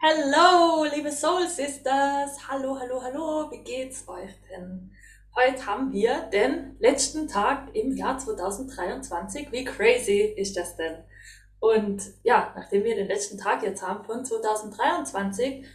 Hallo, 0.00 0.84
liebe 0.94 1.10
Soul 1.10 1.48
Sisters. 1.48 2.48
Hallo, 2.48 2.78
hallo, 2.78 3.02
hallo. 3.02 3.50
Wie 3.50 3.64
geht's 3.64 4.06
euch 4.06 4.30
denn? 4.48 4.92
Heute 5.34 5.66
haben 5.66 5.92
wir 5.92 6.20
den 6.32 6.76
letzten 6.78 7.26
Tag 7.26 7.74
im 7.74 7.96
Jahr 7.96 8.16
2023. 8.16 9.50
Wie 9.50 9.64
crazy 9.64 10.20
ist 10.36 10.56
das 10.56 10.76
denn? 10.76 10.98
Und 11.58 12.00
ja, 12.22 12.52
nachdem 12.54 12.84
wir 12.84 12.94
den 12.94 13.08
letzten 13.08 13.38
Tag 13.38 13.64
jetzt 13.64 13.82
haben 13.82 14.04
von 14.04 14.24
2023, 14.24 15.66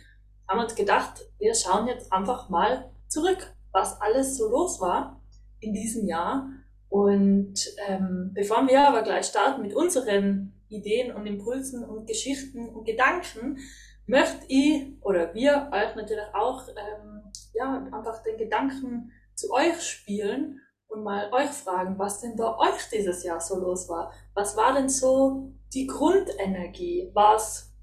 haben 0.47 0.57
wir 0.57 0.63
uns 0.63 0.75
gedacht, 0.75 1.19
wir 1.37 1.53
schauen 1.53 1.87
jetzt 1.87 2.13
einfach 2.13 2.47
mal 2.47 2.93
zurück, 3.09 3.53
was 3.73 3.99
alles 3.99 4.37
so 4.37 4.47
los 4.47 4.79
war 4.79 5.21
in 5.59 5.73
diesem 5.73 6.07
Jahr. 6.07 6.49
Und 6.87 7.55
ähm, 7.89 8.31
bevor 8.33 8.65
wir 8.69 8.87
aber 8.87 9.01
gleich 9.01 9.25
starten 9.25 9.63
mit 9.63 9.73
unseren 9.73 10.53
Ideen 10.69 11.13
und 11.13 11.27
Impulsen 11.27 11.83
und 11.83 12.07
Geschichten 12.07 12.69
und 12.69 12.85
Gedanken, 12.85 13.57
möchte 14.05 14.45
ich 14.47 15.01
oder 15.01 15.33
wir 15.33 15.69
euch 15.71 15.95
natürlich 15.95 16.33
auch 16.33 16.67
ähm, 16.69 17.31
ja, 17.53 17.87
einfach 17.91 18.23
den 18.23 18.37
Gedanken 18.37 19.11
zu 19.35 19.51
euch 19.51 19.81
spielen 19.81 20.59
und 20.87 21.03
mal 21.03 21.31
euch 21.33 21.49
fragen, 21.49 21.97
was 21.97 22.21
denn 22.21 22.35
bei 22.35 22.57
euch 22.57 22.89
dieses 22.91 23.23
Jahr 23.23 23.39
so 23.39 23.59
los 23.59 23.89
war. 23.89 24.11
Was 24.33 24.55
war 24.55 24.73
denn 24.73 24.89
so 24.89 25.51
die 25.73 25.87
Grundenergie? 25.87 27.09
War 27.13 27.35
es, 27.35 27.73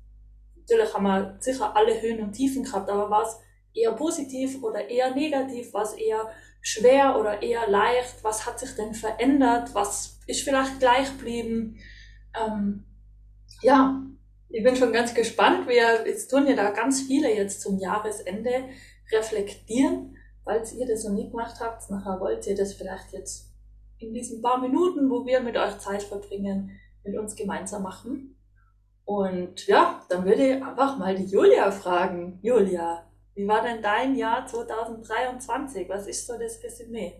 natürlich 0.56 0.94
haben 0.94 1.04
wir 1.04 1.36
sicher 1.40 1.74
alle 1.74 2.00
Höhen 2.00 2.22
und 2.22 2.32
Tiefen 2.32 2.64
gehabt, 2.64 2.88
aber 2.88 3.10
war 3.10 3.22
es 3.22 3.38
eher 3.74 3.92
positiv 3.92 4.62
oder 4.62 4.88
eher 4.88 5.14
negativ? 5.14 5.72
War 5.72 5.82
es 5.82 5.94
eher 5.94 6.30
schwer 6.60 7.18
oder 7.18 7.42
eher 7.42 7.68
leicht? 7.68 8.22
Was 8.22 8.46
hat 8.46 8.60
sich 8.60 8.74
denn 8.76 8.94
verändert? 8.94 9.74
Was 9.74 10.20
ist 10.26 10.42
vielleicht 10.42 10.78
gleich 10.78 11.08
geblieben? 11.16 11.78
Ähm, 12.38 12.84
ja, 13.62 14.02
ich 14.50 14.62
bin 14.64 14.76
schon 14.76 14.92
ganz 14.92 15.14
gespannt. 15.14 15.68
Wir 15.68 16.06
jetzt 16.06 16.28
tun 16.28 16.46
ja 16.46 16.56
da 16.56 16.70
ganz 16.70 17.02
viele 17.02 17.34
jetzt 17.34 17.60
zum 17.62 17.78
Jahresende 17.78 18.64
reflektieren. 19.12 20.16
Falls 20.44 20.72
ihr 20.74 20.86
das 20.86 21.04
noch 21.04 21.12
nie 21.12 21.30
gemacht 21.30 21.60
habt, 21.60 21.88
nachher 21.90 22.18
wollt 22.20 22.46
ihr 22.46 22.56
das 22.56 22.74
vielleicht 22.74 23.12
jetzt 23.12 23.52
in 23.98 24.12
diesen 24.14 24.42
paar 24.42 24.58
Minuten, 24.58 25.10
wo 25.10 25.24
wir 25.26 25.40
mit 25.40 25.56
euch 25.56 25.78
Zeit 25.78 26.02
verbringen, 26.02 26.70
mit 27.04 27.16
uns 27.16 27.36
gemeinsam 27.36 27.82
machen. 27.82 28.36
Und 29.04 29.66
ja, 29.66 30.04
dann 30.08 30.24
würde 30.24 30.56
ich 30.56 30.64
einfach 30.64 30.98
mal 30.98 31.14
die 31.14 31.24
Julia 31.26 31.70
fragen. 31.70 32.38
Julia, 32.42 33.04
wie 33.34 33.46
war 33.46 33.62
denn 33.62 33.82
dein 33.82 34.16
Jahr 34.16 34.46
2023? 34.46 35.88
Was 35.88 36.06
ist 36.06 36.26
so 36.26 36.38
das 36.38 36.62
Resümee? 36.62 37.14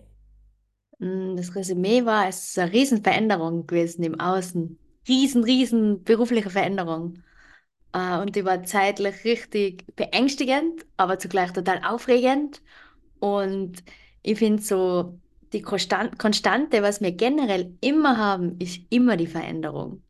Mm, 0.99 1.35
Das 1.35 1.55
Resümee 1.55 2.05
war, 2.05 2.27
es 2.27 2.49
ist 2.49 2.59
eine 2.59 2.71
Riesenveränderung 2.71 3.67
gewesen 3.67 4.03
im 4.03 4.19
Außen. 4.19 4.80
Riesen, 5.07 5.43
riesen 5.43 6.03
berufliche 6.03 6.49
Veränderung. 6.49 7.23
Äh, 7.93 8.17
und 8.19 8.35
die 8.35 8.45
war 8.45 8.63
zeitlich 8.63 9.23
richtig 9.23 9.85
beängstigend, 9.95 10.85
aber 10.97 11.19
zugleich 11.19 11.51
total 11.53 11.83
aufregend. 11.83 12.61
Und 13.19 13.83
ich 14.23 14.39
finde 14.39 14.61
so, 14.61 15.19
die 15.53 15.61
Konstan 15.61 16.17
Konstante, 16.17 16.81
was 16.81 17.01
wir 17.01 17.11
generell 17.11 17.77
immer 17.81 18.17
haben, 18.17 18.57
ist 18.59 18.81
immer 18.89 19.17
die 19.17 19.27
Veränderung. 19.27 20.03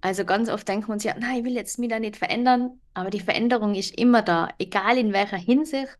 Also 0.00 0.24
ganz 0.24 0.50
oft 0.50 0.68
denken 0.68 0.88
wir 0.88 0.92
uns 0.94 1.04
ja, 1.04 1.14
nein, 1.18 1.38
ich 1.38 1.44
will 1.44 1.54
jetzt 1.54 1.78
mich 1.78 1.88
da 1.88 1.98
nicht 1.98 2.16
verändern, 2.16 2.78
aber 2.92 3.10
die 3.10 3.20
Veränderung 3.20 3.74
ist 3.74 3.98
immer 3.98 4.22
da, 4.22 4.50
egal 4.58 4.98
in 4.98 5.12
welcher 5.12 5.38
Hinsicht. 5.38 5.98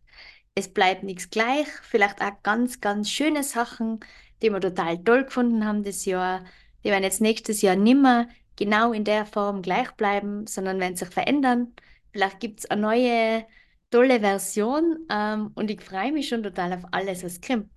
Es 0.53 0.71
bleibt 0.73 1.03
nichts 1.03 1.29
gleich, 1.29 1.67
vielleicht 1.81 2.21
auch 2.21 2.41
ganz, 2.43 2.79
ganz 2.81 3.09
schöne 3.09 3.43
Sachen, 3.43 3.99
die 4.41 4.51
wir 4.51 4.61
total 4.61 5.03
toll 5.03 5.25
gefunden 5.25 5.65
haben 5.65 5.83
das 5.83 6.05
Jahr, 6.05 6.45
die 6.85 6.91
werden 6.91 7.03
jetzt 7.03 7.19
nächstes 7.19 7.63
Jahr 7.63 7.75
nimmer 7.75 8.27
genau 8.55 8.93
in 8.93 9.03
der 9.03 9.25
Form 9.25 9.63
gleich 9.63 9.91
bleiben, 9.93 10.45
sondern 10.45 10.79
werden 10.79 10.95
sich 10.95 11.09
verändern. 11.09 11.73
Vielleicht 12.11 12.39
gibt 12.39 12.59
es 12.59 12.69
eine 12.69 12.81
neue, 12.81 13.45
tolle 13.89 14.19
Version 14.19 15.05
ähm, 15.11 15.51
und 15.55 15.71
ich 15.71 15.81
freue 15.81 16.11
mich 16.11 16.29
schon 16.29 16.43
total 16.43 16.73
auf 16.73 16.83
alles, 16.91 17.23
was 17.23 17.41
kommt. 17.41 17.69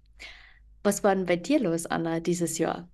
Was 0.85 1.03
war 1.03 1.15
denn 1.15 1.27
bei 1.27 1.37
dir 1.37 1.59
los, 1.59 1.87
Anna, 1.87 2.21
dieses 2.21 2.59
Jahr? 2.59 2.89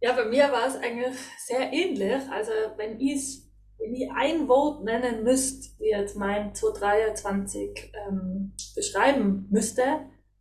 Ja, 0.00 0.12
bei 0.12 0.24
mir 0.24 0.50
war 0.52 0.68
es 0.68 0.76
eigentlich 0.76 1.16
sehr 1.46 1.72
ähnlich. 1.72 2.22
Also 2.30 2.52
wenn 2.76 3.00
ich 3.00 3.42
wenn 3.78 3.94
ich 3.94 4.10
ein 4.10 4.48
Wort 4.48 4.84
nennen 4.84 5.22
müsste, 5.22 5.68
wie 5.78 5.90
jetzt 5.90 6.16
mein 6.16 6.54
2023 6.54 7.92
ähm, 8.08 8.54
beschreiben 8.74 9.46
müsste, 9.50 9.82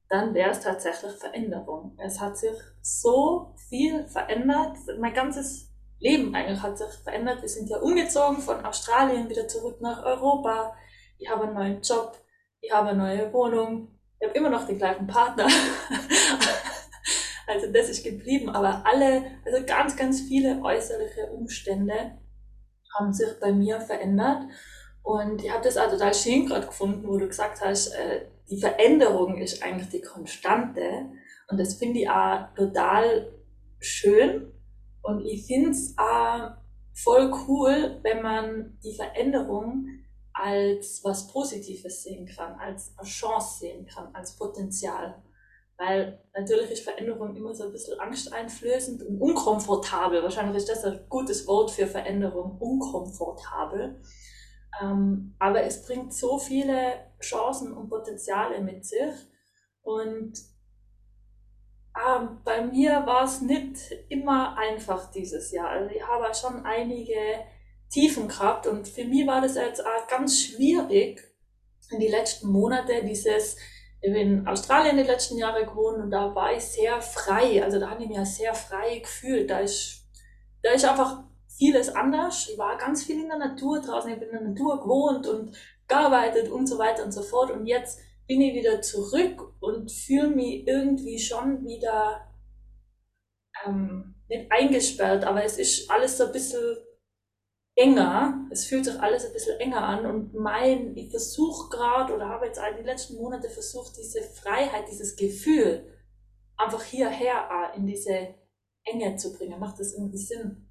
dann 0.10 0.34
wäre 0.34 0.52
es 0.52 0.62
tatsächlich 0.62 1.12
Veränderung. 1.14 1.98
Es 1.98 2.22
hat 2.22 2.38
sich 2.38 2.56
so 2.86 3.56
viel 3.68 4.06
verändert. 4.08 4.78
Mein 5.00 5.14
ganzes 5.14 5.72
Leben 6.00 6.36
eigentlich 6.36 6.62
hat 6.62 6.78
sich 6.78 6.88
verändert. 7.04 7.42
Wir 7.42 7.50
sind 7.50 7.68
ja 7.68 7.78
umgezogen 7.78 8.38
von 8.38 8.64
Australien 8.64 9.28
wieder 9.28 9.48
zurück 9.48 9.82
nach 9.82 10.06
Europa. 10.06 10.76
Ich 11.18 11.28
habe 11.28 11.46
einen 11.46 11.56
neuen 11.56 11.82
Job, 11.82 12.16
ich 12.62 12.72
habe 12.72 12.90
eine 12.90 13.00
neue 13.00 13.34
Wohnung, 13.34 13.88
ich 14.20 14.28
habe 14.28 14.38
immer 14.38 14.50
noch 14.50 14.68
den 14.68 14.78
gleichen 14.78 15.08
Partner. 15.08 15.48
Also 17.48 17.72
das 17.72 17.90
ist 17.90 18.04
geblieben, 18.04 18.50
aber 18.50 18.84
alle, 18.88 19.24
also 19.46 19.64
ganz, 19.68 19.96
ganz 19.96 20.22
viele 20.22 20.64
äußerliche 20.64 21.28
Umstände 21.28 22.18
haben 22.98 23.14
sich 23.14 23.40
bei 23.40 23.52
mir 23.52 23.80
verändert. 23.80 24.46
Und 25.04 25.44
ich 25.44 25.52
habe 25.52 25.64
das 25.64 25.78
auch 25.78 25.92
total 25.92 26.16
schön 26.16 26.48
gerade 26.48 26.66
gefunden, 26.66 27.08
wo 27.08 27.20
du 27.20 27.28
gesagt 27.28 27.62
hast, 27.62 27.90
äh, 27.90 28.26
die 28.50 28.60
Veränderung 28.60 29.38
ist 29.38 29.62
eigentlich 29.62 29.90
die 29.90 30.02
Konstante. 30.02 31.12
Und 31.48 31.60
das 31.60 31.76
finde 31.76 32.00
ich 32.00 32.10
auch 32.10 32.54
total 32.56 33.32
schön. 33.80 34.52
Und 35.02 35.26
ich 35.26 35.46
finde 35.46 35.72
es 35.72 35.96
auch 35.98 36.52
voll 36.94 37.32
cool, 37.48 38.00
wenn 38.04 38.22
man 38.22 38.80
die 38.84 38.96
Veränderung 38.96 39.88
als 40.34 41.02
was 41.04 41.28
Positives 41.28 42.04
sehen 42.04 42.26
kann, 42.26 42.60
als 42.60 42.94
eine 42.98 43.08
Chance 43.08 43.60
sehen 43.60 43.86
kann, 43.86 44.14
als 44.14 44.36
Potenzial. 44.36 45.22
Weil 45.78 46.24
natürlich 46.34 46.72
ist 46.72 46.84
Veränderung 46.84 47.36
immer 47.36 47.54
so 47.54 47.66
ein 47.66 47.72
bisschen 47.72 48.00
angsteinflößend 48.00 49.04
und 49.04 49.22
unkomfortabel. 49.22 50.24
Wahrscheinlich 50.24 50.58
ist 50.58 50.70
das 50.70 50.84
ein 50.86 51.06
gutes 51.10 51.48
Wort 51.48 51.72
für 51.72 51.86
Veränderung, 51.86 52.58
unkomfortabel. 52.60 54.02
Ähm, 54.82 55.36
aber 55.40 55.64
es 55.64 55.86
bringt 55.86 56.14
so 56.14 56.38
viele 56.38 57.12
Chancen 57.20 57.74
und 57.74 57.90
Potenziale 57.90 58.62
mit 58.62 58.86
sich. 58.86 59.14
Und 59.82 60.34
ähm, 61.96 62.40
bei 62.44 62.62
mir 62.66 63.06
war 63.06 63.24
es 63.24 63.42
nicht 63.42 63.78
immer 64.10 64.58
einfach 64.58 65.12
dieses 65.12 65.52
Jahr. 65.52 65.70
Also 65.70 65.96
ich 65.96 66.06
habe 66.06 66.34
schon 66.34 66.66
einige 66.66 67.16
Tiefen 67.90 68.28
gehabt 68.28 68.68
und 68.68 68.88
für 68.88 69.06
mich 69.06 69.26
war 69.26 69.42
das 69.42 69.56
jetzt 69.56 69.86
auch 69.86 70.08
ganz 70.08 70.42
schwierig 70.42 71.22
in 71.92 72.00
die 72.00 72.08
letzten 72.08 72.50
Monate 72.50 73.04
dieses 73.04 73.58
ich 74.06 74.14
bin 74.14 74.40
in 74.40 74.48
Australien 74.48 74.98
die 74.98 75.04
letzten 75.04 75.38
Jahre 75.38 75.66
gewohnt 75.66 75.98
und 75.98 76.12
da 76.12 76.34
war 76.36 76.54
ich 76.54 76.64
sehr 76.64 77.02
frei. 77.02 77.64
Also 77.64 77.80
da 77.80 77.90
habe 77.90 78.04
ich 78.04 78.10
mich 78.10 78.20
sehr 78.26 78.54
frei 78.54 79.00
gefühlt. 79.00 79.50
Da 79.50 79.60
ist, 79.60 80.04
da 80.62 80.72
ist 80.72 80.86
einfach 80.86 81.24
vieles 81.48 81.90
anders. 81.90 82.48
Ich 82.48 82.58
war 82.58 82.78
ganz 82.78 83.04
viel 83.04 83.20
in 83.22 83.30
der 83.30 83.40
Natur 83.40 83.82
draußen. 83.82 84.12
Ich 84.12 84.20
bin 84.20 84.30
in 84.30 84.38
der 84.38 84.50
Natur 84.50 84.80
gewohnt 84.80 85.26
und 85.26 85.58
gearbeitet 85.88 86.52
und 86.52 86.68
so 86.68 86.78
weiter 86.78 87.04
und 87.04 87.14
so 87.14 87.24
fort. 87.24 87.50
Und 87.50 87.66
jetzt 87.66 88.00
bin 88.28 88.42
ich 88.42 88.56
wieder 88.56 88.82
zurück 88.82 89.54
und 89.60 89.92
fühle 89.92 90.30
mich 90.30 90.68
irgendwie 90.68 91.20
schon 91.20 91.64
wieder 91.66 92.28
ähm, 93.66 94.16
nicht 94.28 94.52
eingesperrt, 94.52 95.24
aber 95.24 95.44
es 95.44 95.58
ist 95.58 95.90
alles 95.90 96.18
so 96.18 96.26
ein 96.26 96.32
bisschen 96.32 96.78
enger. 97.76 98.48
Es 98.52 98.66
fühlt 98.66 98.86
sich 98.86 99.00
alles 99.00 99.26
ein 99.26 99.34
bisschen 99.34 99.60
enger 99.60 99.84
an 99.84 100.06
und 100.06 100.34
mein, 100.34 100.96
ich 100.96 101.10
versuche 101.12 101.70
gerade 101.70 102.14
oder 102.14 102.30
habe 102.30 102.48
jetzt 102.48 102.60
all 102.60 102.76
die 102.76 102.84
letzten 102.84 103.16
Monate 103.18 103.50
versucht, 103.50 103.98
diese 103.98 104.22
Freiheit, 104.22 104.90
dieses 104.90 105.16
Gefühl 105.16 105.86
einfach 106.58 106.84
hierher 106.84 107.50
äh, 107.52 107.78
in 107.78 107.86
diese 107.86 108.34
Enge 108.86 109.18
zu 109.18 109.34
bringen. 109.34 109.60
Macht 109.60 109.80
das 109.80 109.94
irgendwie 109.94 110.18
Sinn? 110.18 110.70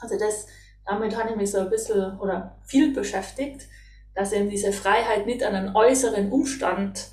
Also 0.00 0.18
das, 0.18 0.46
damit 0.84 1.16
habe 1.16 1.30
ich 1.30 1.36
mich 1.36 1.50
so 1.50 1.58
ein 1.58 1.70
bisschen 1.70 2.18
oder 2.18 2.58
viel 2.64 2.92
beschäftigt, 2.92 3.68
dass 4.16 4.32
eben 4.32 4.48
diese 4.48 4.72
Freiheit 4.72 5.26
nicht 5.26 5.42
an 5.44 5.54
einen 5.54 5.76
äußeren 5.76 6.32
Umstand 6.32 7.10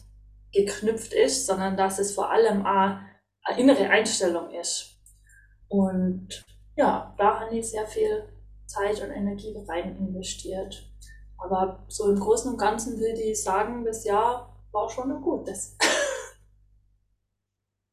geknüpft 0.54 1.14
ist, 1.14 1.46
sondern 1.46 1.76
dass 1.76 2.00
es 2.00 2.16
vor 2.16 2.32
allem 2.32 2.66
auch 2.66 2.98
eine 3.44 3.60
innere 3.60 3.90
Einstellung 3.90 4.50
ist. 4.52 5.02
Und 5.68 6.46
ja, 6.78 7.14
da 7.18 7.42
habe 7.42 7.58
ich 7.58 7.70
sehr 7.70 7.86
viel 7.86 8.24
Zeit 8.66 9.02
und 9.02 9.12
Energie 9.12 9.54
rein 9.68 9.98
investiert. 9.98 10.90
Aber 11.38 11.86
so 11.90 12.10
im 12.10 12.20
Großen 12.20 12.52
und 12.52 12.58
Ganzen 12.58 12.98
würde 12.98 13.22
ich 13.22 13.44
sagen, 13.44 13.84
das 13.84 14.06
Jahr 14.06 14.56
war 14.72 14.90
schon 14.90 15.12
ein 15.12 15.22
gutes. 15.22 15.78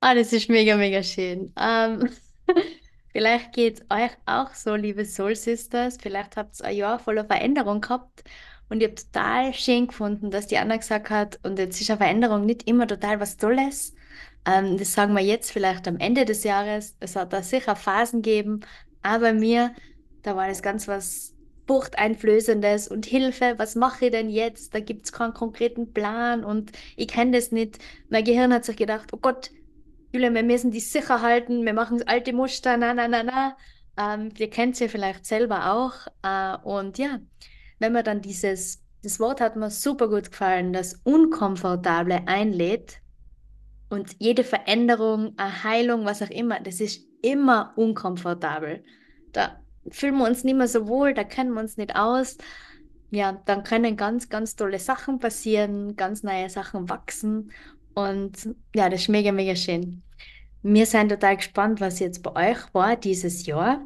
Ah, 0.02 0.14
das 0.14 0.32
ist 0.32 0.48
mega, 0.48 0.76
mega 0.76 1.02
schön. 1.02 1.52
Ähm, 1.60 2.08
vielleicht 3.12 3.52
geht 3.52 3.80
es 3.80 3.86
euch 3.90 4.10
auch 4.24 4.54
so, 4.54 4.74
liebe 4.74 5.04
Soul 5.04 5.36
Sisters. 5.36 5.98
Vielleicht 6.00 6.38
habt 6.38 6.58
ihr 6.58 6.64
ein 6.64 6.76
Jahr 6.78 6.98
voller 6.98 7.26
Veränderung 7.26 7.82
gehabt 7.82 8.24
und 8.70 8.80
ich 8.80 8.88
habe 8.88 8.94
total 8.94 9.52
schön 9.52 9.88
gefunden, 9.88 10.30
dass 10.30 10.46
die 10.46 10.58
Anna 10.58 10.76
gesagt 10.76 11.10
hat, 11.10 11.38
und 11.42 11.58
jetzt 11.58 11.80
ist 11.80 11.90
eine 11.90 11.98
Veränderung 11.98 12.46
nicht 12.46 12.66
immer 12.68 12.86
total 12.86 13.20
was 13.20 13.36
Tolles. 13.36 13.94
Ähm, 14.46 14.78
das 14.78 14.94
sagen 14.94 15.12
wir 15.14 15.22
jetzt 15.22 15.50
vielleicht 15.52 15.86
am 15.88 15.98
Ende 15.98 16.24
des 16.24 16.44
Jahres. 16.44 16.96
Es 17.00 17.16
hat 17.16 17.32
da 17.32 17.42
sicher 17.42 17.76
Phasen 17.76 18.22
gegeben, 18.22 18.60
aber 19.02 19.32
mir, 19.32 19.74
da 20.22 20.36
war 20.36 20.48
das 20.48 20.62
ganz 20.62 20.88
was 20.88 21.34
Furchteinflößendes 21.66 22.88
und 22.88 23.06
Hilfe, 23.06 23.54
was 23.58 23.76
mache 23.76 24.06
ich 24.06 24.10
denn 24.12 24.30
jetzt? 24.30 24.74
Da 24.74 24.80
gibt 24.80 25.06
es 25.06 25.12
keinen 25.12 25.34
konkreten 25.34 25.92
Plan 25.92 26.44
und 26.44 26.72
ich 26.96 27.08
kenne 27.08 27.32
das 27.32 27.52
nicht. 27.52 27.78
Mein 28.08 28.24
Gehirn 28.24 28.52
hat 28.52 28.64
sich 28.64 28.76
gedacht, 28.76 29.12
oh 29.12 29.18
Gott, 29.18 29.50
Julia, 30.12 30.32
wir 30.34 30.42
müssen 30.42 30.72
die 30.72 30.80
sicher 30.80 31.22
halten, 31.22 31.64
wir 31.64 31.74
machen 31.74 32.02
alte 32.08 32.32
Muster, 32.32 32.76
na, 32.76 32.94
na, 32.94 33.08
na, 33.08 33.22
na. 33.22 33.56
Ähm, 33.96 34.30
ihr 34.36 34.50
kennt 34.50 34.74
es 34.74 34.80
ja 34.80 34.88
vielleicht 34.88 35.26
selber 35.26 35.72
auch. 35.72 35.94
Äh, 36.22 36.56
und 36.66 36.98
ja, 36.98 37.20
wenn 37.80 37.92
man 37.92 38.04
dann 38.04 38.20
dieses, 38.22 38.80
das 39.02 39.18
Wort 39.18 39.40
hat 39.40 39.56
mir 39.56 39.70
super 39.70 40.08
gut 40.08 40.30
gefallen, 40.30 40.72
das 40.72 41.00
Unkomfortable 41.02 42.22
einlädt 42.26 43.00
und 43.88 44.14
jede 44.18 44.44
Veränderung, 44.44 45.32
eine 45.36 45.64
Heilung, 45.64 46.04
was 46.04 46.22
auch 46.22 46.30
immer, 46.30 46.60
das 46.60 46.80
ist 46.80 47.04
immer 47.22 47.72
unkomfortabel. 47.76 48.84
Da 49.32 49.60
fühlen 49.90 50.18
wir 50.18 50.28
uns 50.28 50.44
nicht 50.44 50.56
mehr 50.56 50.68
so 50.68 50.86
wohl, 50.86 51.14
da 51.14 51.24
kennen 51.24 51.52
wir 51.54 51.60
uns 51.60 51.76
nicht 51.76 51.96
aus. 51.96 52.38
Ja, 53.10 53.42
dann 53.46 53.64
können 53.64 53.96
ganz, 53.96 54.28
ganz 54.28 54.54
tolle 54.54 54.78
Sachen 54.78 55.18
passieren, 55.18 55.96
ganz 55.96 56.22
neue 56.22 56.48
Sachen 56.48 56.88
wachsen. 56.88 57.50
Und 57.94 58.54
ja, 58.74 58.88
das 58.88 59.02
ist 59.02 59.08
mega, 59.08 59.32
mega 59.32 59.56
schön. 59.56 60.02
Wir 60.62 60.86
sind 60.86 61.08
total 61.08 61.36
gespannt, 61.36 61.80
was 61.80 61.98
jetzt 61.98 62.22
bei 62.22 62.52
euch 62.52 62.58
war 62.74 62.96
dieses 62.96 63.46
Jahr. 63.46 63.80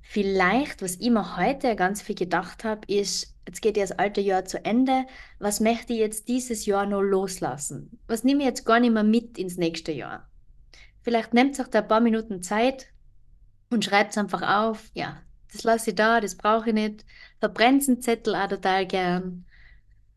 Vielleicht, 0.00 0.82
was 0.82 0.96
ich 0.96 1.10
mir 1.10 1.36
heute 1.36 1.76
ganz 1.76 2.02
viel 2.02 2.14
gedacht 2.14 2.64
habe, 2.64 2.80
ist, 2.88 3.33
jetzt 3.46 3.62
geht 3.62 3.76
ja 3.76 3.82
das 3.82 3.98
alte 3.98 4.20
Jahr 4.20 4.44
zu 4.44 4.64
Ende. 4.64 5.06
Was 5.38 5.60
möchte 5.60 5.92
ich 5.92 5.98
jetzt 5.98 6.28
dieses 6.28 6.66
Jahr 6.66 6.86
noch 6.86 7.02
loslassen? 7.02 8.00
Was 8.06 8.24
nehme 8.24 8.40
ich 8.40 8.46
jetzt 8.46 8.64
gar 8.64 8.80
nicht 8.80 8.92
mehr 8.92 9.04
mit 9.04 9.38
ins 9.38 9.56
nächste 9.56 9.92
Jahr? 9.92 10.30
Vielleicht 11.02 11.34
nehmt 11.34 11.58
euch 11.60 11.68
da 11.68 11.80
ein 11.80 11.88
paar 11.88 12.00
Minuten 12.00 12.42
Zeit 12.42 12.86
und 13.70 13.84
schreibt 13.84 14.12
es 14.12 14.18
einfach 14.18 14.42
auf. 14.42 14.90
Ja, 14.94 15.20
das 15.52 15.62
lasse 15.62 15.90
ich 15.90 15.96
da, 15.96 16.20
das 16.20 16.36
brauche 16.36 16.70
ich 16.70 16.74
nicht. 16.74 17.04
Verbrennt 17.40 17.86
einen 17.88 18.00
Zettel 18.00 18.34
auch 18.34 18.48
total 18.48 18.86
gern, 18.86 19.46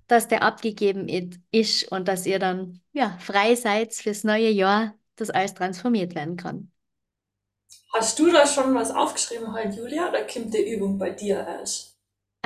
dass 0.08 0.28
der 0.28 0.44
abgegeben 0.44 1.08
ist 1.52 1.92
und 1.92 2.08
dass 2.08 2.26
ihr 2.26 2.40
dann 2.40 2.80
ja, 2.94 3.18
frei 3.20 3.56
seid 3.56 3.94
fürs 3.94 4.24
neue 4.24 4.50
Jahr, 4.50 4.96
dass 5.18 5.30
alles 5.30 5.54
transformiert 5.54 6.16
werden 6.16 6.38
kann. 6.38 6.72
Hast 7.94 8.20
du 8.20 8.32
da 8.32 8.46
schon 8.46 8.74
was 8.76 8.92
aufgeschrieben 8.92 9.54
heute, 9.54 9.78
Julia, 9.78 10.10
oder 10.10 10.26
kommt 10.26 10.54
die 10.54 10.72
Übung 10.74 10.98
bei 10.98 11.10
dir 11.10 11.38
erst? 11.38 11.97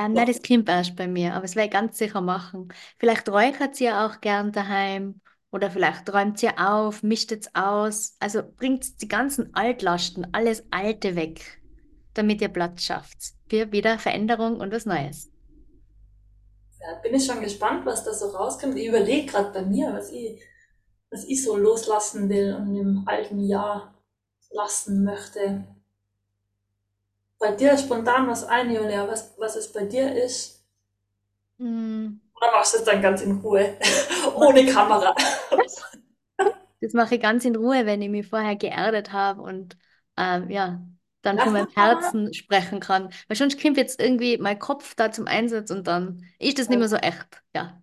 Ähm, 0.01 0.13
nein, 0.13 0.25
das 0.27 0.41
kommt 0.41 0.69
erst 0.69 0.95
bei 0.95 1.07
mir, 1.07 1.33
aber 1.35 1.45
es 1.45 1.55
werde 1.55 1.67
ich 1.67 1.73
ganz 1.73 1.97
sicher 1.97 2.21
machen. 2.21 2.69
Vielleicht 2.99 3.29
räuchert 3.29 3.75
sie 3.75 3.85
ja 3.85 4.05
auch 4.07 4.21
gern 4.21 4.51
daheim 4.51 5.21
oder 5.51 5.69
vielleicht 5.69 6.11
räumt 6.13 6.39
sie 6.39 6.49
auf, 6.57 7.03
mischt 7.03 7.31
es 7.31 7.53
aus. 7.55 8.15
Also 8.19 8.41
bringt 8.57 9.01
die 9.01 9.07
ganzen 9.07 9.53
Altlasten, 9.53 10.27
alles 10.33 10.63
Alte 10.71 11.15
weg, 11.15 11.61
damit 12.13 12.41
ihr 12.41 12.49
Platz 12.49 12.83
schafft 12.83 13.17
für 13.49 13.71
wieder 13.71 13.99
Veränderung 13.99 14.59
und 14.59 14.71
was 14.71 14.85
Neues. 14.85 15.29
Ja, 16.79 16.95
bin 17.01 17.13
ich 17.15 17.25
schon 17.25 17.41
gespannt, 17.41 17.85
was 17.85 18.03
da 18.03 18.13
so 18.13 18.27
rauskommt. 18.27 18.77
Ich 18.77 18.87
überlege 18.87 19.27
gerade 19.27 19.51
bei 19.51 19.61
mir, 19.65 19.93
was 19.93 20.11
ich, 20.11 20.41
was 21.11 21.25
ich 21.25 21.43
so 21.43 21.57
loslassen 21.57 22.29
will 22.29 22.55
und 22.55 22.75
im 22.75 23.03
alten 23.07 23.39
Jahr 23.41 23.93
lassen 24.51 25.03
möchte. 25.03 25.65
Bei 27.41 27.51
dir 27.51 27.75
spontan 27.75 28.27
was 28.27 28.43
ein, 28.43 28.69
Julia, 28.69 29.07
was, 29.07 29.33
was 29.39 29.55
es 29.55 29.71
bei 29.71 29.83
dir 29.83 30.15
ist? 30.15 30.63
Mm. 31.57 32.19
Oder 32.35 32.51
machst 32.51 32.75
du 32.75 32.77
es 32.77 32.83
dann 32.83 33.01
ganz 33.01 33.21
in 33.23 33.39
Ruhe, 33.39 33.77
ohne 34.35 34.63
Kamera? 34.67 35.15
Das 36.81 36.93
mache 36.93 37.15
ich 37.15 37.21
ganz 37.21 37.43
in 37.43 37.55
Ruhe, 37.55 37.87
wenn 37.87 38.01
ich 38.03 38.09
mich 38.09 38.27
vorher 38.27 38.55
geerdet 38.55 39.11
habe 39.11 39.41
und 39.41 39.75
ähm, 40.17 40.51
ja, 40.51 40.81
dann 41.23 41.39
von 41.39 41.53
meinem 41.53 41.69
Herzen 41.73 42.31
sprechen 42.33 42.79
kann. 42.79 43.09
Weil 43.27 43.37
sonst 43.37 43.59
kommt 43.59 43.77
jetzt 43.77 43.99
irgendwie 43.99 44.37
mein 44.37 44.59
Kopf 44.59 44.93
da 44.93 45.11
zum 45.11 45.25
Einsatz 45.25 45.71
und 45.71 45.87
dann 45.87 46.23
ist 46.37 46.59
das 46.59 46.69
nicht 46.69 46.77
mehr 46.77 46.89
so 46.89 46.95
echt. 46.97 47.41
Ja. 47.55 47.81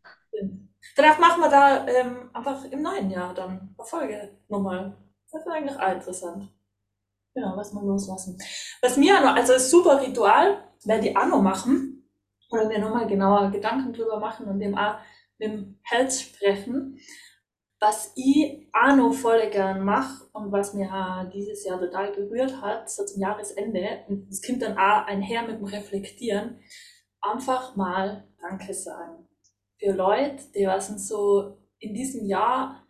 Danach 0.95 1.19
machen 1.19 1.41
wir 1.41 1.49
da 1.49 1.87
ähm, 1.87 2.31
einfach 2.33 2.65
im 2.65 2.83
neuen 2.83 3.11
Jahr 3.11 3.35
dann 3.35 3.75
eine 3.77 3.87
Folge 3.87 4.37
nochmal. 4.49 4.97
Das 5.33 5.43
ist 5.43 5.49
eigentlich 5.49 5.77
auch 5.77 5.93
interessant. 5.93 6.49
Genau, 7.39 7.57
was 7.57 7.73
wir 7.73 7.83
loslassen. 7.83 8.37
Was 8.83 8.97
mir 8.97 9.21
noch, 9.21 9.37
also 9.37 9.53
ein 9.53 9.61
super 9.61 10.03
Ritual, 10.03 10.65
werde 10.85 11.09
ich 11.09 11.17
auch 11.17 11.27
noch 11.27 11.41
machen, 11.41 12.11
oder 12.51 12.67
mir 12.67 12.81
nochmal 12.81 13.07
genauer 13.07 13.53
Gedanken 13.53 13.93
drüber 13.93 14.19
machen 14.19 14.49
und 14.49 14.59
dem 14.59 14.77
auch 14.77 14.97
mit 15.39 15.53
dem 15.53 15.79
Herz 15.83 16.21
sprechen. 16.21 16.99
Was 17.79 18.13
ich 18.17 18.69
auch 18.73 18.97
noch 18.97 19.13
voll 19.13 19.49
gern 19.51 19.85
mache 19.85 20.25
und 20.33 20.51
was 20.51 20.75
mir 20.75 20.93
auch 20.93 21.31
dieses 21.31 21.65
Jahr 21.65 21.79
total 21.79 22.11
berührt 22.11 22.61
hat, 22.61 22.91
so 22.91 23.05
zum 23.05 23.23
Jahresende, 23.23 24.05
und 24.09 24.29
es 24.29 24.43
kommt 24.45 24.63
dann 24.63 24.77
auch 24.77 25.07
einher 25.07 25.43
mit 25.43 25.61
dem 25.61 25.65
Reflektieren, 25.65 26.59
einfach 27.21 27.77
mal 27.77 28.27
Danke 28.41 28.75
sagen. 28.75 29.29
Für 29.79 29.93
Leute, 29.93 30.43
die 30.57 30.67
was 30.67 30.89
so 31.07 31.57
in 31.79 31.95
diesem 31.95 32.27
Jahr 32.27 32.85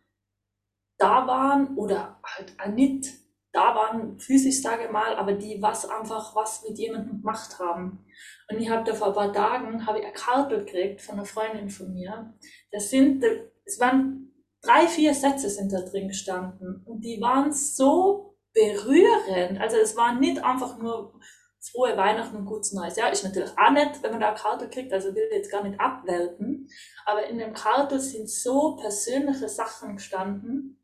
da 0.97 1.27
waren 1.27 1.77
oder 1.77 2.19
halt 2.25 2.55
auch 2.59 2.73
nicht 2.73 3.28
da 3.53 3.75
waren, 3.75 4.19
physisch 4.19 4.63
sage 4.63 4.85
ich 4.85 4.91
mal, 4.91 5.17
aber 5.17 5.33
die 5.33 5.61
was 5.61 5.89
einfach 5.89 6.35
was 6.35 6.63
mit 6.69 6.79
jemandem 6.79 7.21
gemacht 7.21 7.59
haben. 7.59 8.05
Und 8.51 8.61
ich 8.61 8.69
habe 8.69 8.85
da 8.85 8.95
vor 8.95 9.09
ein 9.09 9.15
paar 9.15 9.33
Tagen 9.33 9.87
habe 9.87 9.99
ich 9.99 10.05
eine 10.05 10.13
Karte 10.13 10.65
gekriegt 10.65 11.01
von 11.01 11.17
einer 11.17 11.25
Freundin 11.25 11.71
von 11.71 11.93
mir. 11.93 12.35
Das 12.71 12.91
sind, 12.91 13.25
es 13.65 13.81
waren 13.81 14.33
drei, 14.63 14.87
vier 14.87 15.15
Sätze 15.15 15.49
sind 15.49 15.73
da 15.73 15.81
drin 15.81 16.09
gestanden 16.09 16.83
und 16.85 17.05
die 17.05 17.21
waren 17.21 17.53
so 17.53 18.37
berührend. 18.53 19.61
Also 19.61 19.77
es 19.77 19.97
war 19.97 20.15
nicht 20.15 20.43
einfach 20.43 20.79
nur 20.79 21.19
frohe 21.61 21.97
Weihnachten 21.97 22.37
und 22.37 22.47
gutes 22.47 22.73
Neues. 22.73 22.97
Ja, 22.97 23.09
ist 23.09 23.25
natürlich 23.25 23.51
auch 23.59 23.71
nett, 23.71 24.03
wenn 24.03 24.13
man 24.13 24.21
da 24.21 24.29
eine 24.29 24.37
Karte 24.37 24.69
kriegt, 24.69 24.93
also 24.93 25.15
will 25.15 25.25
ich 25.31 25.37
jetzt 25.37 25.51
gar 25.51 25.63
nicht 25.63 25.79
abwelten. 25.81 26.69
Aber 27.05 27.27
in 27.27 27.39
dem 27.39 27.53
Karte 27.53 27.99
sind 28.01 28.29
so 28.29 28.77
persönliche 28.77 29.49
Sachen 29.49 29.97
gestanden 29.97 30.78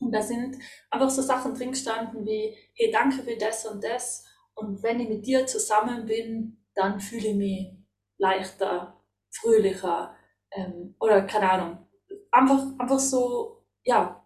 und 0.00 0.12
da 0.12 0.22
sind 0.22 0.56
einfach 0.90 1.10
so 1.10 1.22
Sachen 1.22 1.54
drin 1.54 1.72
gestanden 1.72 2.24
wie, 2.24 2.56
hey, 2.74 2.90
danke 2.90 3.22
für 3.22 3.36
das 3.36 3.66
und 3.66 3.82
das. 3.82 4.24
Und 4.54 4.82
wenn 4.82 5.00
ich 5.00 5.08
mit 5.08 5.26
dir 5.26 5.46
zusammen 5.46 6.06
bin, 6.06 6.64
dann 6.74 7.00
fühle 7.00 7.28
ich 7.28 7.36
mich 7.36 7.72
leichter, 8.18 9.00
fröhlicher 9.30 10.14
ähm, 10.52 10.94
oder 11.00 11.22
keine 11.22 11.50
Ahnung. 11.50 11.86
Einfach, 12.30 12.64
einfach 12.78 12.98
so, 12.98 13.64
ja, 13.84 14.24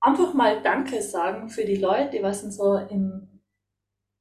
einfach 0.00 0.34
mal 0.34 0.62
Danke 0.62 1.02
sagen 1.02 1.48
für 1.48 1.64
die 1.64 1.76
Leute, 1.76 2.22
was 2.22 2.42
so 2.42 2.76
im, 2.76 3.42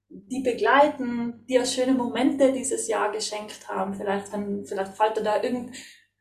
die 0.09 0.41
begleiten, 0.41 1.45
die 1.47 1.59
auch 1.59 1.65
schöne 1.65 1.93
Momente 1.93 2.51
dieses 2.51 2.87
Jahr 2.87 3.11
geschenkt 3.11 3.67
haben. 3.67 3.93
Vielleicht, 3.93 4.31
wenn, 4.33 4.65
vielleicht 4.65 4.93
fällt 4.93 5.17
da 5.25 5.41
irgendein 5.41 5.73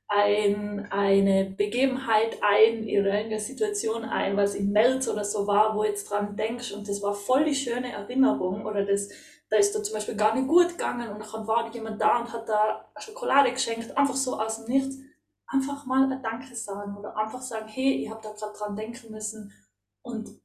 ein, 0.09 0.87
eine 0.91 1.51
Begebenheit 1.51 2.39
ein 2.43 2.85
oder 2.85 3.13
eine 3.13 3.41
Situation 3.41 4.05
ein, 4.05 4.37
was 4.37 4.55
im 4.55 4.71
März 4.71 5.09
oder 5.09 5.25
so 5.25 5.47
war, 5.47 5.75
wo 5.77 5.85
jetzt 5.85 6.11
dran 6.11 6.37
denkst 6.37 6.73
und 6.73 6.89
das 6.89 7.03
war 7.03 7.15
voll 7.15 7.45
die 7.45 7.55
schöne 7.55 7.93
Erinnerung 7.93 8.65
oder 8.67 8.85
das, 8.85 9.09
da 9.51 9.57
ist 9.57 9.75
da 9.75 9.83
zum 9.83 9.95
Beispiel 9.95 10.17
gar 10.17 10.35
nicht 10.35 10.47
gut 10.47 10.71
gegangen 10.71 11.09
und 11.09 11.33
dann 11.33 11.47
war 11.47 11.73
jemand 11.73 12.01
da 12.01 12.21
und 12.21 12.33
hat 12.33 12.49
da 12.49 12.89
Schokolade 12.99 13.53
geschenkt, 13.53 13.97
einfach 13.97 14.15
so 14.15 14.39
aus 14.39 14.65
dem 14.65 14.73
Nichts. 14.73 14.99
Einfach 15.49 15.87
mal 15.87 16.13
ein 16.13 16.23
Danke 16.23 16.57
sagen 16.57 16.97
oder 16.97 17.17
einfach 17.17 17.41
sagen, 17.41 17.69
hey, 17.69 18.03
ich 18.03 18.11
habe 18.11 18.21
da 18.21 18.33
gerade 18.33 18.59
dran 18.59 18.75
denken 18.75 19.13
müssen 19.13 19.53
und 20.03 20.41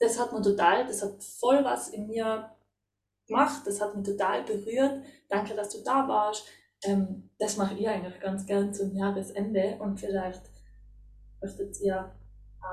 das 0.00 0.18
hat 0.18 0.32
mir 0.32 0.42
total, 0.42 0.86
das 0.86 1.02
hat 1.02 1.22
voll 1.22 1.62
was 1.62 1.88
in 1.88 2.08
mir 2.08 2.50
gemacht, 3.28 3.62
das 3.64 3.80
hat 3.80 3.94
mich 3.94 4.04
total 4.04 4.42
berührt. 4.42 5.04
Danke, 5.28 5.54
dass 5.54 5.70
du 5.70 5.84
da 5.84 6.08
warst 6.08 6.48
ähm, 6.84 7.30
das 7.38 7.56
mache 7.56 7.74
ich 7.74 7.88
eigentlich 7.88 8.20
ganz 8.20 8.46
gern 8.46 8.72
zum 8.72 8.94
Jahresende 8.94 9.76
und 9.80 9.98
vielleicht 9.98 10.42
möchtet 11.40 11.80
ihr 11.80 12.10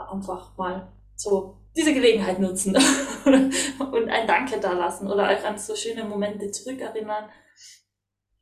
einfach 0.09 0.57
mal 0.57 0.91
so 1.15 1.57
diese 1.75 1.93
Gelegenheit 1.93 2.39
nutzen 2.39 2.75
und 3.25 4.09
ein 4.09 4.27
Danke 4.27 4.59
da 4.59 4.73
lassen 4.73 5.07
oder 5.07 5.29
euch 5.29 5.45
an 5.45 5.57
so 5.57 5.75
schöne 5.75 6.03
Momente 6.03 6.49
zurückerinnern. 6.51 7.29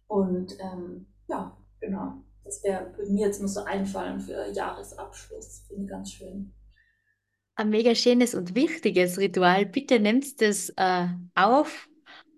Und 0.08 0.54
ähm, 0.60 1.08
ja, 1.28 1.58
genau. 1.80 2.24
Das 2.44 2.64
wäre 2.64 2.94
mir 3.10 3.28
jetzt 3.28 3.40
nur 3.40 3.50
so 3.50 3.64
einfallen 3.64 4.20
für 4.20 4.52
Jahresabschluss. 4.52 5.66
Finde 5.68 5.84
ich 5.84 5.90
ganz 5.90 6.12
schön. 6.12 6.54
Ein 7.56 7.70
mega 7.70 7.96
schönes 7.96 8.36
und 8.36 8.56
wichtiges 8.56 9.18
Ritual. 9.18 9.66
Bitte 9.66 10.00
nehmt 10.00 10.42
es 10.42 10.70
äh, 10.78 11.08
auf, 11.34 11.90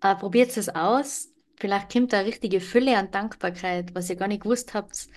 äh, 0.01 0.15
probiert 0.15 0.55
es 0.55 0.69
aus 0.69 1.33
Vielleicht 1.59 1.91
kommt 1.91 2.13
da 2.13 2.19
eine 2.19 2.27
richtige 2.27 2.61
Fülle 2.61 2.97
an 2.97 3.11
Dankbarkeit, 3.11 3.95
was 3.95 4.09
ihr 4.09 4.15
gar 4.15 4.27
nicht 4.27 4.43
gewusst 4.43 4.73
habt, 4.73 5.07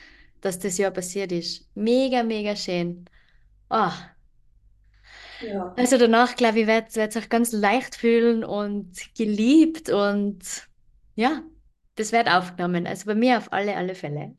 dass 0.41 0.59
das 0.59 0.79
Jahr 0.79 0.91
passiert 0.91 1.33
ist. 1.33 1.69
Mega, 1.75 2.23
mega 2.23 2.57
schön. 2.57 3.05
Oh. 3.69 3.91
Ja. 5.41 5.75
Also 5.77 5.99
danach, 5.99 6.37
glaube 6.37 6.61
ich, 6.61 6.67
werdet 6.67 6.97
ihr 6.97 7.03
euch 7.03 7.29
ganz 7.29 7.53
leicht 7.53 7.95
fühlen 7.95 8.45
und 8.45 8.93
geliebt 9.15 9.91
und 9.91 10.69
ja, 11.15 11.43
das 11.97 12.13
wird 12.13 12.29
aufgenommen. 12.31 12.87
Also 12.87 13.07
bei 13.07 13.15
mir 13.15 13.39
auf 13.39 13.53
alle, 13.53 13.77
alle 13.77 13.95
Fälle. 13.95 14.37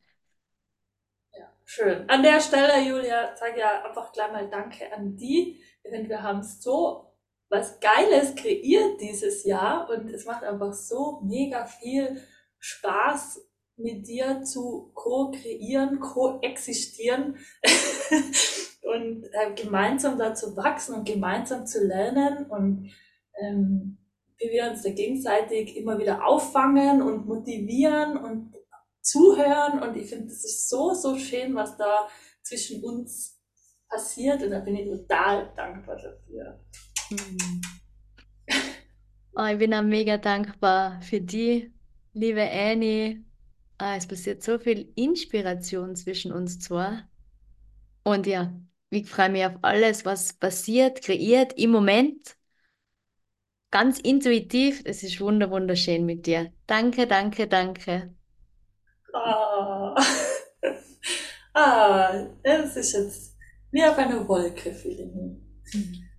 Ja, 1.34 1.52
schön. 1.66 2.10
An 2.10 2.24
der 2.24 2.40
Stelle, 2.40 2.82
Julia, 2.88 3.36
sage 3.36 3.60
ja 3.60 3.84
einfach 3.84 4.12
gleich 4.12 4.32
mal 4.32 4.50
Danke 4.50 4.92
an 4.94 5.16
die, 5.18 5.64
denn 5.84 6.10
wir 6.10 6.22
haben 6.22 6.40
es 6.40 6.62
so 6.62 7.11
was 7.52 7.80
Geiles 7.82 8.34
kreiert 8.36 9.02
dieses 9.02 9.44
Jahr 9.44 9.90
und 9.90 10.10
es 10.10 10.26
macht 10.26 10.44
einfach 10.44 10.74
so 10.74 11.20
mega 11.22 11.66
viel 11.66 12.22
Spaß 12.60 13.42
mit 13.76 14.08
dir 14.08 14.42
zu 14.44 14.92
co-kreieren, 14.94 16.00
co-existieren 16.00 17.38
und 18.84 19.26
äh, 19.26 19.54
gemeinsam 19.54 20.18
dazu 20.18 20.56
wachsen 20.56 20.96
und 20.96 21.06
gemeinsam 21.06 21.68
zu 21.68 21.86
lernen 21.86 22.46
und 22.46 22.92
ähm, 23.42 23.98
wie 24.38 24.50
wir 24.52 24.70
uns 24.72 24.84
da 24.84 24.92
gegenseitig 24.92 25.76
immer 25.76 26.00
wieder 26.00 26.26
auffangen 26.26 27.02
und 27.02 27.28
motivieren 27.28 28.16
und 28.16 28.54
zuhören 29.02 29.84
und 29.84 29.98
ich 29.98 30.10
finde, 30.10 30.28
das 30.28 30.46
ist 30.46 30.70
so, 30.70 30.94
so 30.94 31.18
schön, 31.18 31.54
was 31.54 31.76
da 31.76 32.08
zwischen 32.44 32.82
uns 32.82 33.38
passiert 33.90 34.42
und 34.42 34.52
da 34.52 34.60
bin 34.60 34.78
ich 34.78 34.88
total 34.88 35.52
dankbar 35.54 35.98
dafür. 35.98 36.62
Mhm. 37.12 37.62
Oh, 39.36 39.46
ich 39.46 39.58
bin 39.58 39.74
auch 39.74 39.82
mega 39.82 40.18
dankbar 40.18 41.02
für 41.02 41.20
die, 41.22 41.72
liebe 42.14 42.42
Annie. 42.50 43.24
Ah, 43.78 43.96
es 43.98 44.08
passiert 44.08 44.44
so 44.44 44.60
viel 44.60 44.92
Inspiration 44.96 45.96
zwischen 45.96 46.32
uns 46.32 46.60
zwei. 46.60 47.04
Und 48.04 48.28
ja, 48.28 48.54
ich 48.90 49.10
freue 49.10 49.30
mich 49.30 49.46
auf 49.46 49.56
alles, 49.62 50.06
was 50.06 50.34
passiert, 50.34 51.02
kreiert 51.02 51.54
im 51.58 51.72
Moment. 51.72 52.36
Ganz 53.72 54.00
intuitiv. 54.00 54.82
Es 54.86 55.04
ist 55.04 55.20
wunder 55.22 55.50
wunderschön 55.50 56.06
mit 56.06 56.26
dir. 56.26 56.52
Danke, 56.68 57.08
danke, 57.08 57.48
danke. 57.48 58.14
Ah, 59.14 59.96
ah 61.54 62.28
es 62.44 62.76
ist 62.76 62.94
jetzt 62.94 63.38
wie 63.72 63.84
auf 63.84 63.98
einer 63.98 64.28
Wolke, 64.28 64.74
Feeling. 64.74 65.42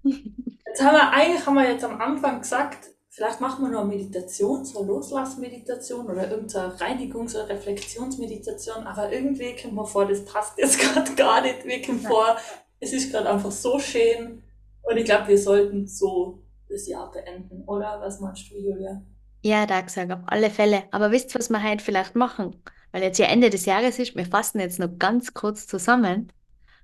Jetzt 0.73 0.83
haben 0.83 0.95
wir, 0.95 1.11
eigentlich 1.13 1.47
haben 1.47 1.55
wir 1.55 1.71
jetzt 1.71 1.85
am 1.85 2.01
Anfang 2.01 2.41
gesagt, 2.41 2.93
Vielleicht 3.15 3.43
machen 3.43 3.67
wir 3.67 3.71
noch 3.71 3.81
eine 3.81 3.91
Meditation, 3.91 4.65
so 4.65 4.79
eine 4.79 4.89
Loslassmeditation 4.89 6.07
oder 6.07 6.31
irgendeine 6.31 6.75
Reinigungs- 6.77 7.35
oder 7.35 7.47
Reflexionsmeditation, 7.51 8.87
aber 8.87 9.13
irgendwie 9.13 9.55
kommt 9.55 9.75
mir 9.75 9.85
vor, 9.85 10.07
das 10.07 10.25
passt 10.25 10.57
jetzt 10.57 10.79
gerade 10.81 11.15
gar 11.15 11.43
nicht. 11.43 11.67
Wir 11.67 11.83
kommen 11.83 12.01
vor, 12.01 12.39
es 12.81 12.95
ist 12.95 13.13
gerade 13.13 13.29
einfach 13.29 13.51
so 13.51 13.79
schön 13.79 14.43
und 14.85 14.97
ich 14.97 15.05
glaube, 15.05 15.29
wir 15.29 15.37
sollten 15.37 15.87
so 15.87 16.43
das 16.71 16.89
Jahr 16.89 17.11
beenden, 17.11 17.65
oder? 17.67 18.01
Was 18.01 18.19
meinst 18.21 18.51
du, 18.51 18.55
Julia? 18.55 19.03
Ja, 19.43 19.67
da 19.67 19.83
gesagt, 19.83 20.11
auf 20.11 20.23
alle 20.25 20.49
Fälle. 20.49 20.85
Aber 20.91 21.11
wisst 21.11 21.35
ihr, 21.35 21.39
was 21.39 21.51
wir 21.51 21.63
heute 21.63 21.85
vielleicht 21.85 22.15
machen? 22.17 22.63
Weil 22.93 23.03
jetzt 23.03 23.19
ja 23.19 23.27
Ende 23.27 23.51
des 23.51 23.67
Jahres 23.67 23.99
ist, 23.99 24.17
wir 24.17 24.25
fassen 24.25 24.59
jetzt 24.59 24.79
noch 24.79 24.99
ganz 24.99 25.35
kurz 25.35 25.67
zusammen, 25.67 26.33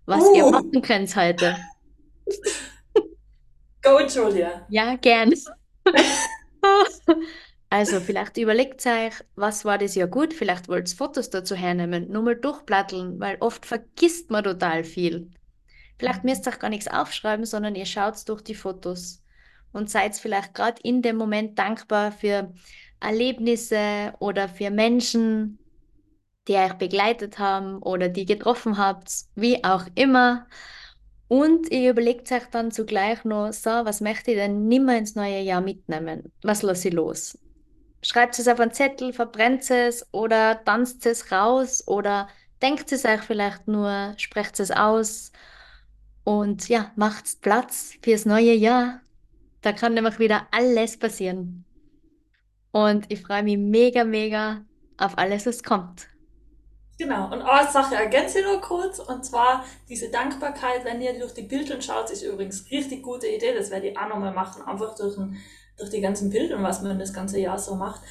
was 0.04 0.24
uh. 0.24 0.34
ihr 0.34 0.50
machen 0.50 0.82
könnt 0.82 1.16
heute. 1.16 1.56
Go, 3.88 4.00
Julia. 4.00 4.66
Ja, 4.68 4.96
gern. 4.96 5.32
Also, 7.70 8.00
vielleicht 8.00 8.38
überlegt 8.38 8.86
euch, 8.86 9.12
was 9.36 9.66
war 9.66 9.76
das 9.76 9.94
Jahr 9.94 10.08
gut? 10.08 10.32
Vielleicht 10.32 10.68
wollt 10.68 10.90
ihr 10.90 10.96
Fotos 10.96 11.28
dazu 11.28 11.54
hernehmen, 11.54 12.10
nur 12.10 12.22
mal 12.22 12.34
durchplatteln, 12.34 13.20
weil 13.20 13.36
oft 13.40 13.66
vergisst 13.66 14.30
man 14.30 14.42
total 14.42 14.84
viel. 14.84 15.30
Vielleicht 15.98 16.24
müsst 16.24 16.48
ihr 16.48 16.54
auch 16.54 16.58
gar 16.58 16.70
nichts 16.70 16.88
aufschreiben, 16.88 17.44
sondern 17.44 17.74
ihr 17.74 17.84
schaut 17.84 18.26
durch 18.26 18.40
die 18.40 18.54
Fotos 18.54 19.22
und 19.72 19.90
seid 19.90 20.16
vielleicht 20.16 20.54
gerade 20.54 20.80
in 20.82 21.02
dem 21.02 21.16
Moment 21.16 21.58
dankbar 21.58 22.10
für 22.10 22.54
Erlebnisse 23.00 24.14
oder 24.18 24.48
für 24.48 24.70
Menschen, 24.70 25.58
die 26.48 26.54
euch 26.54 26.72
begleitet 26.72 27.38
haben 27.38 27.82
oder 27.82 28.08
die 28.08 28.24
getroffen 28.24 28.78
habt, 28.78 29.10
wie 29.34 29.62
auch 29.62 29.84
immer. 29.94 30.46
Und 31.28 31.70
ihr 31.70 31.90
überlegt 31.90 32.32
euch 32.32 32.46
dann 32.50 32.70
zugleich 32.70 33.24
noch, 33.24 33.52
so, 33.52 33.70
was 33.70 34.00
möchte 34.00 34.30
ich 34.30 34.38
denn 34.38 34.66
nimmer 34.66 34.96
ins 34.96 35.14
neue 35.14 35.40
Jahr 35.40 35.60
mitnehmen? 35.60 36.32
Was 36.42 36.62
lasse 36.62 36.88
ich 36.88 36.94
los? 36.94 37.38
Schreibt 38.02 38.38
es 38.38 38.48
auf 38.48 38.60
einen 38.60 38.72
Zettel, 38.72 39.12
verbrennt 39.12 39.70
es 39.70 40.06
oder 40.12 40.64
tanzt 40.64 41.04
es 41.04 41.30
raus 41.30 41.86
oder 41.86 42.28
denkt 42.62 42.92
es 42.92 43.04
euch 43.04 43.20
vielleicht 43.20 43.68
nur, 43.68 44.14
sprecht 44.16 44.58
es 44.60 44.70
aus 44.70 45.32
und 46.24 46.68
ja, 46.68 46.92
macht 46.96 47.40
Platz 47.42 47.92
fürs 48.02 48.24
neue 48.24 48.54
Jahr. 48.54 49.00
Da 49.60 49.72
kann 49.72 49.94
nämlich 49.94 50.18
wieder 50.18 50.46
alles 50.50 50.98
passieren. 50.98 51.64
Und 52.70 53.10
ich 53.10 53.22
freue 53.22 53.42
mich 53.42 53.58
mega, 53.58 54.04
mega 54.04 54.64
auf 54.96 55.18
alles, 55.18 55.46
was 55.46 55.62
kommt. 55.62 56.06
Genau, 56.98 57.26
und 57.26 57.42
eine 57.42 57.70
Sache 57.70 57.94
ergänze 57.94 58.40
ich 58.40 58.44
nur 58.44 58.60
kurz, 58.60 58.98
und 58.98 59.24
zwar 59.24 59.64
diese 59.88 60.10
Dankbarkeit, 60.10 60.84
wenn 60.84 61.00
ihr 61.00 61.16
durch 61.16 61.32
die 61.32 61.42
Bilder 61.42 61.80
schaut, 61.80 62.10
ist 62.10 62.22
übrigens 62.22 62.68
richtig 62.72 63.04
gute 63.04 63.28
Idee, 63.28 63.54
das 63.54 63.70
werde 63.70 63.88
ich 63.88 63.96
auch 63.96 64.08
nochmal 64.08 64.34
machen, 64.34 64.62
einfach 64.62 64.96
durch, 64.96 65.16
ein, 65.16 65.36
durch 65.76 65.90
die 65.90 66.00
ganzen 66.00 66.28
Bilder, 66.30 66.60
was 66.60 66.82
man 66.82 66.98
das 66.98 67.12
ganze 67.12 67.38
Jahr 67.38 67.58
so 67.58 67.76
macht. 67.76 68.02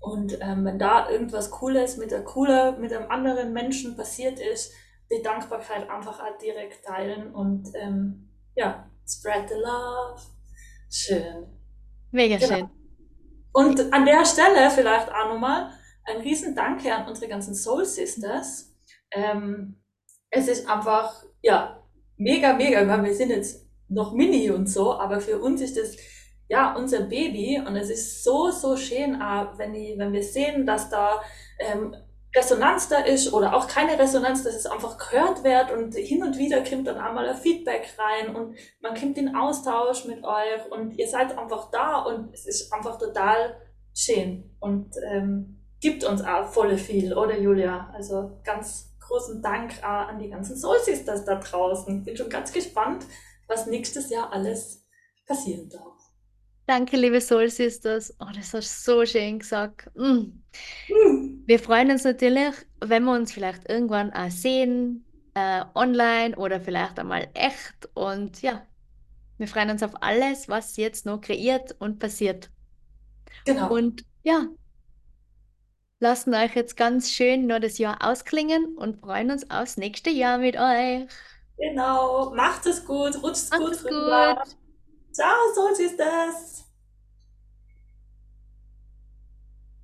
Und 0.00 0.36
ähm, 0.40 0.64
wenn 0.64 0.80
da 0.80 1.08
irgendwas 1.08 1.52
Cooles 1.52 1.96
mit 1.98 2.10
der 2.10 2.24
cooler, 2.24 2.76
mit 2.78 2.92
einem 2.92 3.08
anderen 3.08 3.52
Menschen 3.52 3.96
passiert 3.96 4.40
ist, 4.40 4.72
die 5.08 5.22
Dankbarkeit 5.22 5.88
einfach 5.88 6.18
auch 6.18 6.38
direkt 6.38 6.84
teilen 6.84 7.32
und 7.32 7.68
ähm, 7.74 8.28
ja, 8.56 8.90
spread 9.06 9.48
the 9.48 9.54
love. 9.54 10.20
Schön. 10.90 11.46
Mega 12.10 12.38
genau. 12.38 12.56
schön. 12.56 12.70
Und 13.52 13.92
an 13.92 14.04
der 14.04 14.24
Stelle 14.24 14.68
vielleicht 14.70 15.08
auch 15.12 15.28
nochmal, 15.28 15.70
ein 16.04 16.18
riesen 16.18 16.54
Danke 16.54 16.94
an 16.94 17.08
unsere 17.08 17.28
ganzen 17.28 17.54
Soul 17.54 17.84
Sisters. 17.84 18.74
Ähm, 19.10 19.82
es 20.30 20.48
ist 20.48 20.68
einfach, 20.68 21.24
ja, 21.42 21.82
mega, 22.16 22.54
mega, 22.54 22.86
weil 22.86 23.04
wir 23.04 23.14
sind 23.14 23.30
jetzt 23.30 23.66
noch 23.88 24.12
mini 24.12 24.50
und 24.50 24.68
so, 24.68 24.94
aber 24.94 25.20
für 25.20 25.38
uns 25.38 25.60
ist 25.60 25.76
das 25.76 25.96
ja 26.48 26.74
unser 26.74 27.02
Baby. 27.02 27.62
Und 27.64 27.76
es 27.76 27.90
ist 27.90 28.24
so, 28.24 28.50
so 28.50 28.76
schön, 28.76 29.18
wenn, 29.56 29.74
ich, 29.74 29.98
wenn 29.98 30.12
wir 30.12 30.22
sehen, 30.22 30.66
dass 30.66 30.88
da 30.88 31.22
ähm, 31.58 31.94
Resonanz 32.34 32.88
da 32.88 33.00
ist 33.00 33.32
oder 33.32 33.54
auch 33.54 33.68
keine 33.68 33.98
Resonanz, 33.98 34.42
dass 34.42 34.54
es 34.54 34.66
einfach 34.66 34.96
gehört 34.96 35.44
wird 35.44 35.70
und 35.70 35.94
hin 35.94 36.22
und 36.22 36.38
wieder 36.38 36.64
kommt 36.64 36.86
dann 36.86 36.96
einmal 36.96 37.28
ein 37.28 37.36
Feedback 37.36 37.94
rein 37.98 38.34
und 38.34 38.56
man 38.80 38.94
kommt 38.98 39.18
in 39.18 39.36
Austausch 39.36 40.06
mit 40.06 40.24
euch 40.24 40.70
und 40.70 40.92
ihr 40.98 41.08
seid 41.08 41.36
einfach 41.36 41.70
da 41.70 42.00
und 42.02 42.32
es 42.32 42.46
ist 42.46 42.72
einfach 42.72 42.98
total 42.98 43.60
schön. 43.94 44.56
Und 44.60 44.94
ähm, 45.10 45.61
gibt 45.82 46.04
uns 46.04 46.22
auch 46.22 46.46
voll 46.46 46.78
viel, 46.78 47.12
oder 47.12 47.38
Julia? 47.38 47.90
Also 47.92 48.38
ganz 48.44 48.94
großen 49.00 49.42
Dank 49.42 49.74
auch 49.80 50.08
an 50.08 50.18
die 50.18 50.30
ganzen 50.30 50.56
Soul 50.56 50.78
Sisters 50.78 51.26
da 51.26 51.34
draußen. 51.34 52.04
Bin 52.04 52.16
schon 52.16 52.30
ganz 52.30 52.52
gespannt, 52.52 53.04
was 53.48 53.66
nächstes 53.66 54.08
Jahr 54.08 54.32
alles 54.32 54.86
passieren 55.26 55.68
darf. 55.68 55.98
Danke, 56.66 56.96
liebe 56.96 57.20
Soul 57.20 57.50
Sisters. 57.50 58.14
Oh, 58.20 58.30
das 58.34 58.54
hast 58.54 58.86
du 58.86 58.92
so 58.92 59.04
schön 59.04 59.40
gesagt. 59.40 59.90
Mm. 59.94 60.42
Mm. 60.88 61.42
Wir 61.44 61.58
freuen 61.58 61.90
uns 61.90 62.04
natürlich, 62.04 62.54
wenn 62.80 63.04
wir 63.04 63.12
uns 63.12 63.32
vielleicht 63.32 63.68
irgendwann 63.68 64.12
auch 64.12 64.30
sehen, 64.30 65.04
äh, 65.34 65.64
online 65.74 66.36
oder 66.36 66.60
vielleicht 66.60 66.98
einmal 67.00 67.28
echt. 67.34 67.88
Und 67.94 68.40
ja, 68.40 68.64
wir 69.38 69.48
freuen 69.48 69.70
uns 69.70 69.82
auf 69.82 70.00
alles, 70.00 70.48
was 70.48 70.76
jetzt 70.76 71.04
noch 71.04 71.20
kreiert 71.20 71.74
und 71.80 71.98
passiert. 71.98 72.50
Genau. 73.44 73.74
Und 73.74 74.04
ja, 74.22 74.46
lassen 76.02 76.34
euch 76.34 76.54
jetzt 76.54 76.76
ganz 76.76 77.10
schön 77.10 77.46
nur 77.46 77.60
das 77.60 77.78
Jahr 77.78 77.98
ausklingen 78.04 78.76
und 78.76 79.00
freuen 79.00 79.30
uns 79.30 79.48
aufs 79.50 79.78
nächste 79.78 80.10
Jahr 80.10 80.38
mit 80.38 80.56
euch. 80.56 81.08
Genau, 81.56 82.34
macht 82.34 82.66
es 82.66 82.84
gut, 82.84 83.22
rutscht 83.22 83.54
gut 83.54 83.84
rüber. 83.84 84.42
Ciao, 85.12 85.36
so 85.54 85.68
ist 85.68 85.98
das. 85.98 86.64